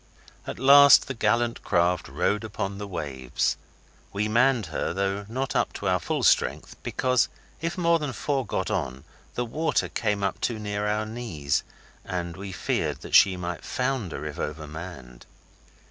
At 0.47 0.57
last 0.57 1.05
the 1.07 1.13
gallant 1.13 1.63
craft 1.63 2.07
rode 2.07 2.43
upon 2.43 2.79
the 2.79 2.87
waves. 2.87 3.55
We 4.11 4.27
manned 4.27 4.65
her, 4.73 4.93
though 4.95 5.27
not 5.29 5.55
up 5.55 5.73
to 5.73 5.87
our 5.87 5.99
full 5.99 6.23
strength, 6.23 6.75
because 6.81 7.29
if 7.61 7.77
more 7.77 7.99
than 7.99 8.11
four 8.11 8.43
got 8.43 8.71
on 8.71 9.03
the 9.35 9.45
water 9.45 9.89
came 9.89 10.23
up 10.23 10.41
too 10.41 10.57
near 10.57 10.87
our 10.87 11.05
knees, 11.05 11.61
and 12.03 12.35
we 12.35 12.51
feared 12.51 13.13
she 13.13 13.37
might 13.37 13.63
founder 13.63 14.25
if 14.25 14.39
over 14.39 14.65
manned. 14.65 15.27